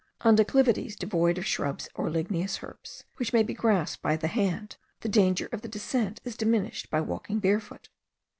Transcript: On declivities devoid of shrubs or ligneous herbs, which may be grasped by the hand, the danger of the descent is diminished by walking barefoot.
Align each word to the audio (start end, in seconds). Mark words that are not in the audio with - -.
On 0.21 0.33
declivities 0.35 0.95
devoid 0.95 1.37
of 1.37 1.45
shrubs 1.45 1.87
or 1.93 2.09
ligneous 2.09 2.63
herbs, 2.63 3.03
which 3.17 3.33
may 3.33 3.43
be 3.43 3.53
grasped 3.53 4.01
by 4.01 4.15
the 4.17 4.25
hand, 4.29 4.77
the 5.01 5.07
danger 5.09 5.47
of 5.51 5.61
the 5.61 5.67
descent 5.67 6.19
is 6.23 6.35
diminished 6.35 6.89
by 6.89 6.99
walking 7.01 7.37
barefoot. 7.37 7.87